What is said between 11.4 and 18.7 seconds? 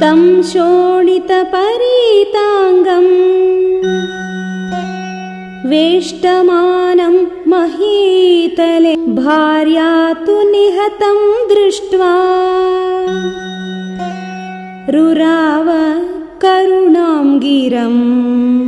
दृष्ट्वा रुराव करुणां गिरम्